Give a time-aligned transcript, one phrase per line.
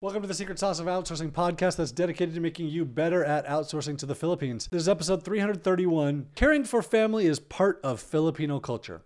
[0.00, 3.44] Welcome to the Secret Sauce of Outsourcing podcast that's dedicated to making you better at
[3.48, 4.68] outsourcing to the Philippines.
[4.70, 9.02] This is episode 331 Caring for Family is Part of Filipino Culture.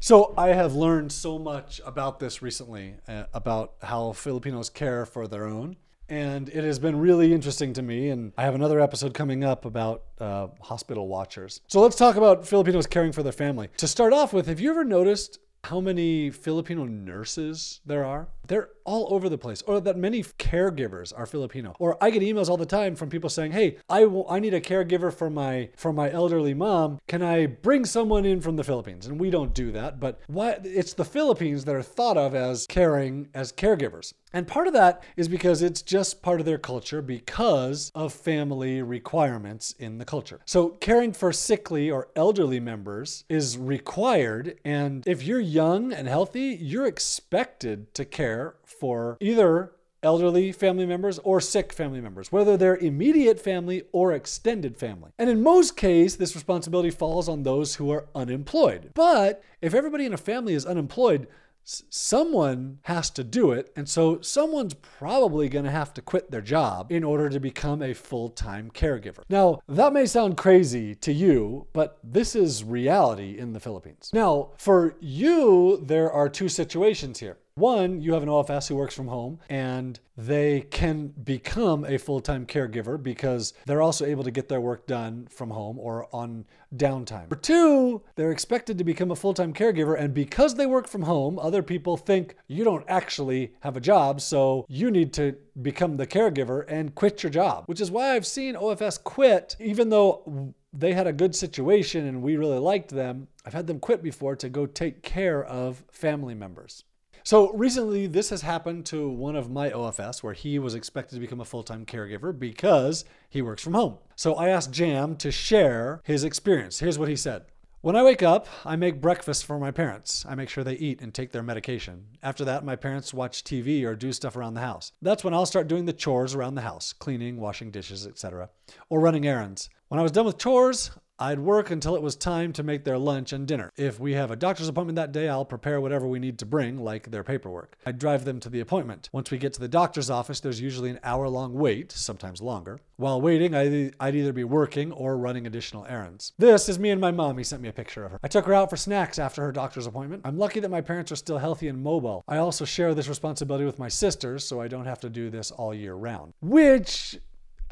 [0.00, 5.26] So, I have learned so much about this recently uh, about how Filipinos care for
[5.26, 5.76] their own.
[6.10, 8.10] And it has been really interesting to me.
[8.10, 11.62] And I have another episode coming up about uh, hospital watchers.
[11.68, 13.70] So, let's talk about Filipinos caring for their family.
[13.78, 18.28] To start off with, have you ever noticed how many Filipino nurses there are.
[18.50, 21.76] They're all over the place, or that many caregivers are Filipino.
[21.78, 24.54] Or I get emails all the time from people saying, "Hey, I, w- I need
[24.54, 26.98] a caregiver for my for my elderly mom.
[27.06, 30.58] Can I bring someone in from the Philippines?" And we don't do that, but why?
[30.64, 34.14] It's the Philippines that are thought of as caring as caregivers.
[34.32, 38.80] And part of that is because it's just part of their culture because of family
[38.80, 40.40] requirements in the culture.
[40.44, 44.58] So, caring for sickly or elderly members is required.
[44.64, 49.72] And if you're young and healthy, you're expected to care for either
[50.02, 55.10] elderly family members or sick family members, whether they're immediate family or extended family.
[55.18, 58.92] And in most cases, this responsibility falls on those who are unemployed.
[58.94, 61.26] But if everybody in a family is unemployed,
[61.62, 63.72] someone has to do it.
[63.76, 67.82] And so someone's probably going to have to quit their job in order to become
[67.82, 69.22] a full time caregiver.
[69.28, 74.10] Now, that may sound crazy to you, but this is reality in the Philippines.
[74.12, 77.36] Now, for you, there are two situations here.
[77.54, 82.20] One, you have an OFS who works from home and they can become a full
[82.20, 86.44] time caregiver because they're also able to get their work done from home or on
[86.74, 87.30] downtime.
[87.30, 91.02] Or two, they're expected to become a full time caregiver, and because they work from
[91.02, 95.96] home, other people think you don't actually have a job, so you need to become
[95.96, 100.54] the caregiver and quit your job, which is why I've seen OFS quit, even though
[100.72, 103.26] they had a good situation and we really liked them.
[103.44, 106.84] I've had them quit before to go take care of family members.
[107.22, 111.20] So recently, this has happened to one of my OFS where he was expected to
[111.20, 113.98] become a full time caregiver because he works from home.
[114.16, 116.80] So I asked Jam to share his experience.
[116.80, 117.44] Here's what he said.
[117.82, 120.26] When I wake up, I make breakfast for my parents.
[120.28, 122.08] I make sure they eat and take their medication.
[122.22, 124.92] After that, my parents watch TV or do stuff around the house.
[125.00, 128.50] That's when I'll start doing the chores around the house cleaning, washing dishes, etc.,
[128.90, 129.70] or running errands.
[129.88, 130.90] When I was done with chores,
[131.22, 133.70] I'd work until it was time to make their lunch and dinner.
[133.76, 136.78] If we have a doctor's appointment that day, I'll prepare whatever we need to bring,
[136.78, 137.76] like their paperwork.
[137.84, 139.10] I'd drive them to the appointment.
[139.12, 142.80] Once we get to the doctor's office, there's usually an hour long wait, sometimes longer.
[142.96, 146.32] While waiting, I'd either be working or running additional errands.
[146.38, 147.36] This is me and my mom.
[147.36, 148.20] He sent me a picture of her.
[148.22, 150.22] I took her out for snacks after her doctor's appointment.
[150.24, 152.24] I'm lucky that my parents are still healthy and mobile.
[152.28, 155.50] I also share this responsibility with my sisters, so I don't have to do this
[155.50, 156.32] all year round.
[156.40, 157.18] Which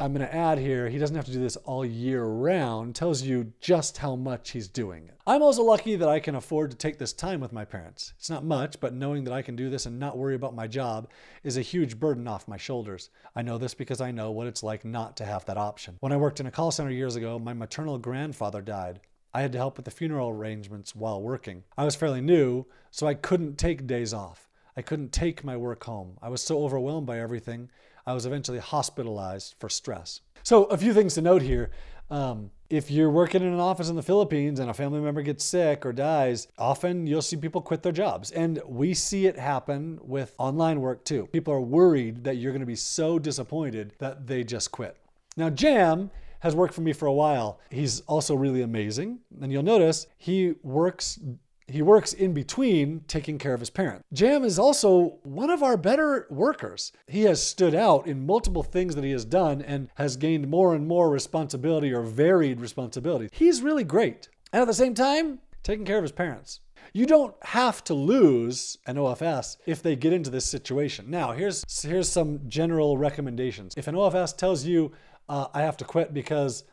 [0.00, 3.22] I'm going to add here, he doesn't have to do this all year round, tells
[3.22, 5.18] you just how much he's doing it.
[5.26, 8.12] I'm also lucky that I can afford to take this time with my parents.
[8.16, 10.68] It's not much, but knowing that I can do this and not worry about my
[10.68, 11.10] job
[11.42, 13.10] is a huge burden off my shoulders.
[13.34, 15.96] I know this because I know what it's like not to have that option.
[15.98, 19.00] When I worked in a call center years ago, my maternal grandfather died.
[19.34, 21.64] I had to help with the funeral arrangements while working.
[21.76, 24.48] I was fairly new, so I couldn't take days off.
[24.76, 26.18] I couldn't take my work home.
[26.22, 27.68] I was so overwhelmed by everything
[28.08, 30.22] I was eventually hospitalized for stress.
[30.42, 31.70] So, a few things to note here.
[32.10, 35.44] Um, if you're working in an office in the Philippines and a family member gets
[35.44, 38.30] sick or dies, often you'll see people quit their jobs.
[38.30, 41.26] And we see it happen with online work too.
[41.32, 44.96] People are worried that you're going to be so disappointed that they just quit.
[45.36, 46.10] Now, Jam
[46.40, 47.60] has worked for me for a while.
[47.68, 49.18] He's also really amazing.
[49.42, 51.20] And you'll notice he works
[51.68, 54.04] he works in between taking care of his parents.
[54.12, 56.92] Jam is also one of our better workers.
[57.06, 60.74] He has stood out in multiple things that he has done and has gained more
[60.74, 63.28] and more responsibility or varied responsibility.
[63.32, 64.28] He's really great.
[64.52, 66.60] And at the same time, taking care of his parents.
[66.94, 71.10] You don't have to lose an OFS if they get into this situation.
[71.10, 73.74] Now, here's here's some general recommendations.
[73.76, 74.92] If an OFS tells you,
[75.28, 76.64] uh, "I have to quit because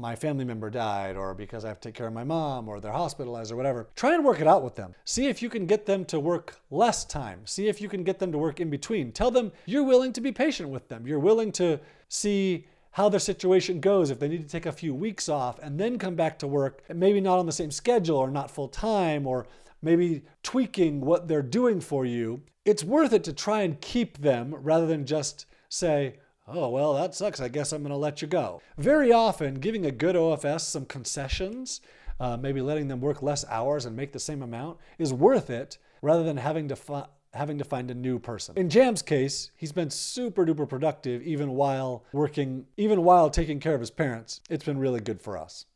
[0.00, 2.80] my family member died or because I have to take care of my mom or
[2.80, 3.88] they're hospitalized or whatever.
[3.94, 4.94] Try and work it out with them.
[5.04, 7.40] See if you can get them to work less time.
[7.44, 9.12] See if you can get them to work in between.
[9.12, 11.06] Tell them you're willing to be patient with them.
[11.06, 14.94] You're willing to see how their situation goes if they need to take a few
[14.94, 18.30] weeks off and then come back to work maybe not on the same schedule or
[18.30, 19.46] not full time or
[19.82, 22.42] maybe tweaking what they're doing for you.
[22.64, 26.16] It's worth it to try and keep them rather than just say,
[26.52, 27.40] oh, well, that sucks.
[27.40, 28.60] I guess I'm going to let you go.
[28.78, 31.80] Very often, giving a good OFS some concessions,
[32.18, 35.78] uh, maybe letting them work less hours and make the same amount, is worth it
[36.02, 38.56] rather than having to fi- having to find a new person.
[38.56, 43.74] In Jam's case, he's been super duper productive even while working, even while taking care
[43.74, 44.40] of his parents.
[44.50, 45.66] It's been really good for us.